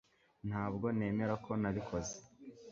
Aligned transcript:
ntabwo 0.47 0.85
nemera 0.97 1.33
ko 1.45 1.51
nabikoze 1.61 2.15